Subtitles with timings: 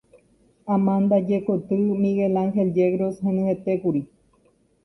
[0.73, 4.01] Amandajekoty “Miguel Angel Yegros” henyhẽtékuri.